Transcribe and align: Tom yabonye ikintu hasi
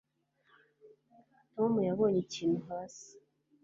Tom 1.53 1.71
yabonye 1.87 2.19
ikintu 2.25 2.59
hasi 2.69 3.11